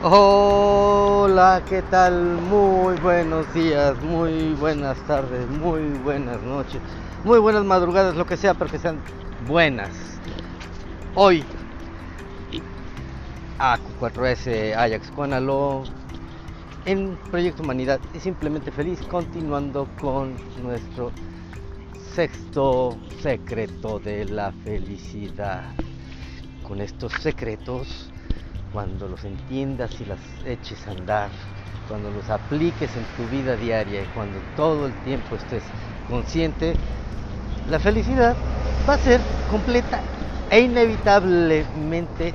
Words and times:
Hola, 0.00 1.60
¿qué 1.68 1.82
tal? 1.82 2.22
Muy 2.48 2.94
buenos 3.00 3.52
días, 3.52 4.00
muy 4.00 4.54
buenas 4.54 4.96
tardes, 5.08 5.48
muy 5.48 5.88
buenas 6.04 6.40
noches, 6.40 6.80
muy 7.24 7.40
buenas 7.40 7.64
madrugadas, 7.64 8.14
lo 8.14 8.24
que 8.24 8.36
sea, 8.36 8.54
pero 8.54 8.70
que 8.70 8.78
sean 8.78 9.00
buenas. 9.48 9.90
Hoy, 11.16 11.42
AQ4S 13.58 14.76
Ajax 14.76 15.10
Cuanalo 15.10 15.82
en 16.84 17.18
Proyecto 17.32 17.64
Humanidad 17.64 17.98
y 18.14 18.20
simplemente 18.20 18.70
feliz 18.70 19.00
continuando 19.02 19.88
con 20.00 20.36
nuestro 20.62 21.10
sexto 22.14 22.96
secreto 23.20 23.98
de 23.98 24.26
la 24.26 24.52
felicidad. 24.62 25.64
Con 26.62 26.80
estos 26.80 27.12
secretos 27.14 28.12
cuando 28.72 29.08
los 29.08 29.24
entiendas 29.24 30.00
y 30.00 30.04
las 30.04 30.20
eches 30.44 30.86
a 30.86 30.92
andar, 30.92 31.30
cuando 31.88 32.10
los 32.10 32.28
apliques 32.28 32.90
en 32.96 33.04
tu 33.16 33.30
vida 33.30 33.56
diaria 33.56 34.02
y 34.02 34.06
cuando 34.06 34.38
todo 34.56 34.86
el 34.86 34.92
tiempo 35.04 35.36
estés 35.36 35.62
consciente, 36.08 36.74
la 37.70 37.78
felicidad 37.78 38.36
va 38.88 38.94
a 38.94 38.98
ser 38.98 39.20
completa 39.50 40.00
e 40.50 40.60
inevitablemente 40.60 42.34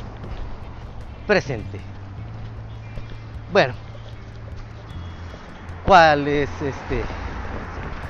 presente. 1.25 1.79
Bueno, 3.51 3.73
¿cuál 5.85 6.27
es 6.27 6.49
este 6.61 7.03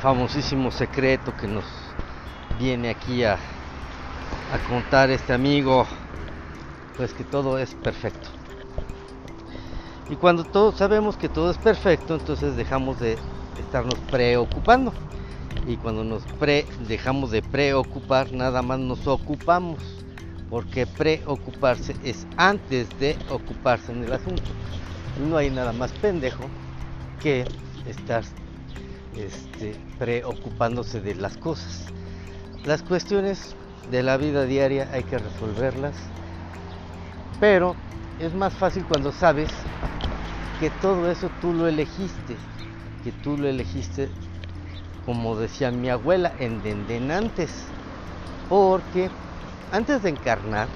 famosísimo 0.02 0.72
secreto 0.72 1.36
que 1.36 1.48
nos 1.48 1.66
viene 2.59 2.90
aquí 2.90 3.23
a, 3.23 3.38
contar 4.70 5.09
este 5.09 5.34
amigo? 5.34 5.86
Pues 6.98 7.14
que 7.14 7.24
todo 7.24 7.58
es 7.58 7.74
perfecto. 7.76 8.30
Y 10.09 10.16
cuando 10.16 10.44
todos 10.44 10.76
sabemos 10.76 11.17
que 11.17 11.30
todo 11.30 11.50
es 11.50 11.58
perfecto, 11.58 12.16
entonces 12.16 12.56
dejamos 12.56 13.00
de 13.00 13.17
estarnos 13.59 13.95
preocupando. 14.12 14.94
Y 15.67 15.78
cuando 15.78 16.04
nos 16.04 16.23
dejamos 16.88 17.32
de 17.32 17.42
preocupar, 17.42 18.32
nada 18.34 18.62
más 18.62 18.80
nos 18.80 19.08
ocupamos. 19.08 19.80
Porque 20.50 20.86
preocuparse 20.86 21.95
es 22.04 22.28
antes 22.38 22.88
de 23.00 23.17
ocuparse 23.30 23.92
en 23.92 24.04
el 24.04 24.14
asunto. 24.14 24.44
No 25.28 25.38
hay 25.38 25.50
nada 25.50 25.73
más 25.73 25.92
pendejo 25.94 26.44
que 27.22 27.45
estar 27.88 28.23
este, 29.16 29.76
preocupándose 29.98 31.02
de 31.02 31.16
las 31.16 31.38
cosas. 31.38 31.86
Las 32.66 32.84
cuestiones 32.84 33.56
de 33.89 34.04
la 34.04 34.17
vida 34.17 34.45
diaria 34.45 34.89
hay 34.94 35.04
que 35.04 35.17
resolverlas 35.17 35.95
pero 37.44 37.75
es 38.19 38.33
más 38.33 38.53
fácil 38.53 38.86
cuando 38.86 39.11
sabes 39.11 39.49
que 40.61 40.69
todo 40.69 41.11
eso 41.11 41.30
tú 41.41 41.52
lo 41.52 41.67
elegiste, 41.67 42.38
que 43.03 43.11
tú 43.11 43.38
lo 43.38 43.49
elegiste, 43.49 44.08
como 45.05 45.36
decía 45.36 45.69
mi 45.69 45.89
abuela, 45.89 46.33
en 46.39 46.64
dendenantes. 46.64 47.52
Porque 48.47 49.11
antes 49.71 50.03
de 50.03 50.11
encarnar, 50.11 50.69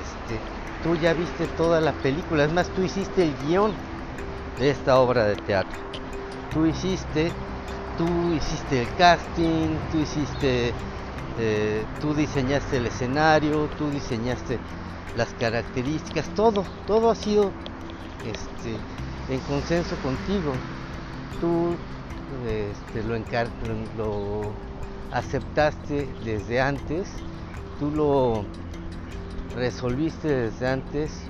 este, 0.00 0.40
tú 0.82 0.96
ya 0.96 1.12
viste 1.12 1.46
toda 1.46 1.82
la 1.82 1.92
película, 1.92 2.44
es 2.44 2.50
más, 2.50 2.70
tú 2.70 2.82
hiciste 2.82 3.22
el 3.22 3.36
guion 3.36 3.76
de 4.56 4.70
esta 4.70 4.98
obra 4.98 5.26
de 5.26 5.36
teatro. 5.36 5.78
Tú 6.54 6.64
hiciste, 6.64 7.34
tú 7.98 8.32
hiciste 8.32 8.80
el 8.80 8.96
casting, 8.96 9.76
tú 9.90 9.98
hiciste 9.98 10.72
eh, 11.42 11.86
tú 12.02 12.12
diseñaste 12.14 12.76
el 12.76 12.86
escenario, 12.86 13.68
tú 13.78 13.88
diseñaste 13.90 14.58
las 15.16 15.32
características, 15.34 16.28
todo, 16.34 16.66
todo 16.86 17.10
ha 17.10 17.14
sido 17.14 17.50
este, 18.26 18.76
en 19.32 19.40
consenso 19.40 19.96
contigo. 20.02 20.52
Tú 21.40 21.74
este, 22.46 23.02
lo, 23.02 23.16
lo 23.96 24.52
aceptaste 25.12 26.08
desde 26.24 26.60
antes, 26.60 27.08
tú 27.78 27.90
lo 27.90 28.44
resolviste 29.56 30.28
desde 30.28 30.68
antes, 30.68 31.22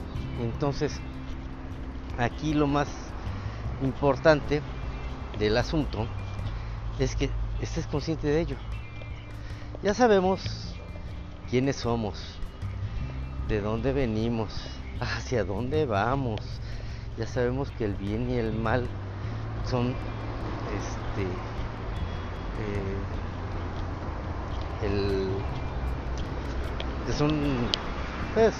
entonces 0.43 0.93
aquí 2.19 2.53
lo 2.53 2.67
más 2.67 2.89
importante 3.81 4.61
del 5.39 5.57
asunto 5.57 6.05
es 6.99 7.15
que 7.15 7.31
estés 7.63 7.87
consciente 7.87 8.27
de 8.27 8.41
ello. 8.41 8.57
Ya 9.83 9.95
sabemos 9.95 10.43
quiénes 11.49 11.77
somos, 11.77 12.19
de 13.49 13.61
dónde 13.61 13.93
venimos, 13.93 14.53
hacia 15.01 15.45
dónde 15.45 15.87
vamos. 15.87 16.61
Ya 17.17 17.27
sabemos 17.27 17.71
que 17.71 17.85
el 17.87 17.95
bien 17.95 18.29
y 18.31 18.37
el 18.37 18.53
mal 18.53 18.89
son 19.65 19.97
este 20.67 21.25
eh, 22.59 23.03
son 27.17 27.71
pues 28.35 28.55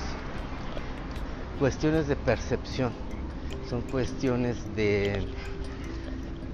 cuestiones 1.59 2.06
de 2.09 2.16
percepción 2.16 2.92
son 3.69 3.82
cuestiones 3.82 4.56
de 4.75 5.22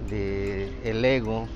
de 0.08 0.90
el 0.90 1.04
ego 1.04 1.48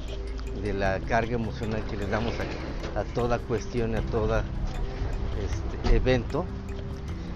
de 0.62 0.72
la 0.72 1.00
carga 1.00 1.34
emocional 1.34 1.84
que 1.84 1.96
le 1.96 2.06
damos 2.06 2.40
aquí 2.40 2.69
a 2.94 3.04
toda 3.04 3.38
cuestión, 3.38 3.94
a 3.94 4.02
todo 4.02 4.42
este 5.38 5.96
evento 5.96 6.44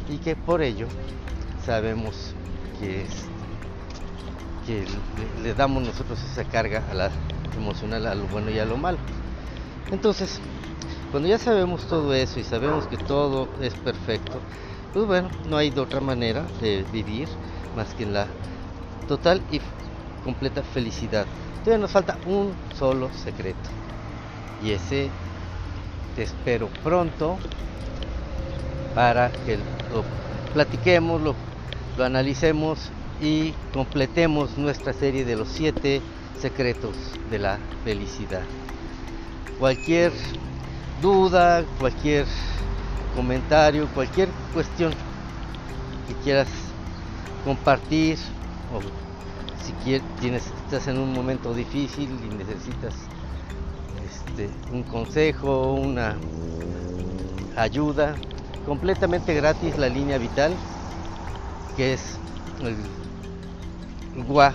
y 0.09 0.19
que 0.19 0.37
por 0.37 0.63
ello 0.63 0.87
sabemos 1.65 2.35
que, 2.79 3.07
que 4.67 4.85
le, 5.43 5.55
damos 5.55 5.83
nosotros 5.83 6.23
esa 6.23 6.45
carga 6.45 6.83
a 6.91 6.95
la 6.95 7.11
emocional 7.57 8.07
a 8.07 8.15
lo 8.15 8.25
bueno 8.27 8.51
y 8.51 8.59
a 8.59 8.65
lo 8.65 8.77
malo. 8.77 8.99
Entonces, 9.91 10.41
cuando 11.11 11.29
ya 11.29 11.39
sabemos 11.39 11.87
todo 11.87 12.13
eso 12.15 12.41
y 12.41 12.45
sabemos 12.45 12.87
que 12.87 12.97
todo 12.97 13.49
es 13.61 13.75
perfecto, 13.75 14.41
pues 14.93 15.07
bueno, 15.07 15.29
no 15.49 15.57
hay 15.57 15.71
de 15.71 15.81
otra 15.81 16.01
manera 16.01 16.45
de 16.61 16.85
vivir 16.93 17.29
más 17.77 17.95
que 17.95 18.05
en 18.05 18.15
la 18.15 18.27
total 19.09 19.43
y 19.51 19.61
completa 20.25 20.63
felicidad. 20.63 21.27
Todavía 21.63 21.81
nos 21.81 21.93
falta 21.93 22.19
un 22.27 22.53
solo 22.77 23.11
secreto. 23.13 23.71
Y 24.63 24.73
ese 24.73 25.11
te 26.15 26.23
espero 26.23 26.69
pronto 26.83 27.39
para 28.95 29.31
que 29.45 29.57
lo 29.57 30.05
platiquemos, 30.53 31.21
lo, 31.21 31.35
analicemos 32.03 32.91
y 33.21 33.53
completemos 33.73 34.57
nuestra 34.57 34.93
serie 34.93 35.25
de 35.25 35.37
los 35.37 35.49
siete 35.49 36.01
secretos 36.41 36.95
de 37.31 37.39
la 37.39 37.59
felicidad. 37.85 38.43
Cualquier 39.59 40.13
duda, 41.03 41.65
cualquier 41.79 42.27
comentario, 43.17 43.89
cualquier 43.95 44.29
cuestión 44.53 44.93
que 46.09 46.15
quieras 46.25 46.49
compartir 47.45 48.19
o 48.73 48.81
si 49.65 49.73
quieres, 49.85 50.07
tienes, 50.21 50.47
estás 50.65 50.89
en 50.89 50.99
un 50.99 51.13
momento 51.13 51.55
difícil 51.55 52.09
y 52.25 52.35
necesitas 52.35 52.95
este, 54.35 54.51
un 54.73 54.83
consejo, 54.83 55.75
una 55.75 56.17
ayuda, 57.55 58.17
completamente 58.67 59.33
gratis 59.33 59.79
la 59.79 59.89
línea 59.89 60.19
vital, 60.19 60.53
que 61.77 61.93
es 61.93 62.19
el 62.65 62.75
GUA 64.25 64.53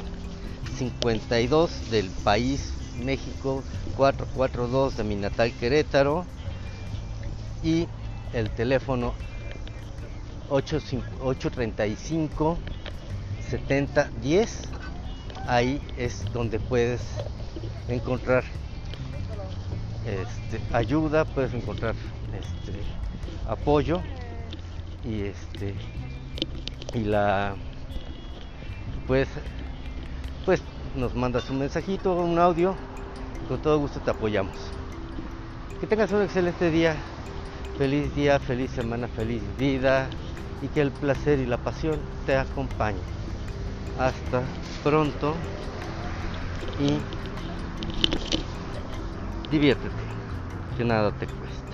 52 0.78 1.92
del 1.92 2.10
país 2.26 2.74
México 3.06 3.64
442 3.96 4.98
de 4.98 5.04
mi 5.06 5.16
natal 5.16 5.54
Querétaro 5.58 6.26
y 7.64 7.88
el 8.34 8.50
teléfono 8.50 9.14
835 10.50 12.58
7010 13.50 14.62
ahí 15.48 15.80
es 15.98 16.26
donde 16.34 16.60
puedes 16.60 17.00
encontrar 17.88 18.44
este, 20.06 20.62
ayuda, 20.74 21.26
puedes 21.26 21.54
encontrar 21.54 21.96
este, 22.34 22.80
apoyo 23.48 24.02
y 25.04 25.22
este 25.22 25.76
y 26.94 27.04
la 27.04 27.56
pues 29.08 29.28
pues 30.46 30.62
nos 30.96 31.14
mandas 31.14 31.50
un 31.50 31.60
mensajito, 31.60 32.14
un 32.16 32.40
audio, 32.40 32.76
con 33.48 33.62
todo 33.62 33.78
gusto 33.78 34.00
te 34.00 34.10
apoyamos. 34.10 34.56
Que 35.80 35.88
tengas 35.88 36.12
un 36.12 36.24
excelente 36.24 36.72
día, 36.72 36.96
feliz 37.78 38.14
día, 38.16 38.40
feliz 38.40 38.72
semana, 38.72 39.08
feliz 39.08 39.42
vida 39.58 40.10
y 40.62 40.68
que 40.68 40.82
el 40.82 40.92
placer 40.92 41.40
y 41.40 41.46
la 41.46 41.58
pasión 41.58 42.00
te 42.26 42.36
acompañen. 42.36 43.02
Hasta 44.00 44.42
pronto 44.84 45.36
y 46.80 47.00
diviértete, 49.50 50.06
que 50.74 50.84
nada 50.86 51.12
te 51.12 51.28
cuesta. 51.28 51.69